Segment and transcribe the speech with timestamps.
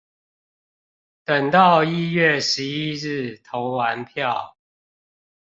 [1.25, 4.57] 等到一月十一日投完票